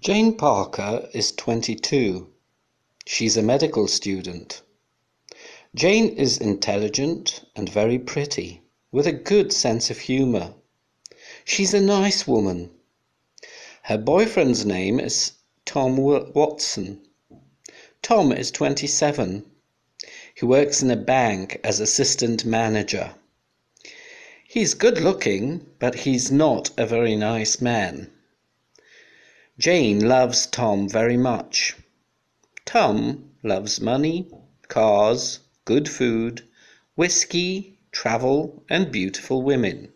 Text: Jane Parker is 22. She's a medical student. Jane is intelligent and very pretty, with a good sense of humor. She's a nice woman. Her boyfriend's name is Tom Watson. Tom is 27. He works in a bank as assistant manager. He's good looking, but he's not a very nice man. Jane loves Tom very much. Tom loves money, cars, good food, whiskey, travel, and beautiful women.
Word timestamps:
Jane 0.00 0.36
Parker 0.36 1.08
is 1.12 1.32
22. 1.32 2.28
She's 3.04 3.36
a 3.36 3.42
medical 3.42 3.88
student. 3.88 4.62
Jane 5.74 6.10
is 6.10 6.38
intelligent 6.38 7.44
and 7.56 7.68
very 7.68 7.98
pretty, 7.98 8.62
with 8.92 9.08
a 9.08 9.12
good 9.12 9.52
sense 9.52 9.90
of 9.90 9.98
humor. 9.98 10.54
She's 11.44 11.74
a 11.74 11.80
nice 11.80 12.28
woman. 12.28 12.70
Her 13.82 13.98
boyfriend's 13.98 14.64
name 14.64 15.00
is 15.00 15.32
Tom 15.64 15.96
Watson. 15.96 17.00
Tom 18.00 18.30
is 18.30 18.52
27. 18.52 19.50
He 20.32 20.46
works 20.46 20.80
in 20.80 20.92
a 20.92 20.96
bank 20.96 21.58
as 21.64 21.80
assistant 21.80 22.44
manager. 22.44 23.16
He's 24.44 24.74
good 24.74 25.00
looking, 25.00 25.66
but 25.80 25.96
he's 25.96 26.30
not 26.30 26.70
a 26.78 26.86
very 26.86 27.16
nice 27.16 27.60
man. 27.60 28.12
Jane 29.58 30.06
loves 30.06 30.46
Tom 30.46 30.88
very 30.88 31.16
much. 31.16 31.74
Tom 32.64 33.30
loves 33.42 33.80
money, 33.80 34.28
cars, 34.68 35.40
good 35.64 35.88
food, 35.88 36.44
whiskey, 36.94 37.76
travel, 37.90 38.62
and 38.70 38.92
beautiful 38.92 39.42
women. 39.42 39.92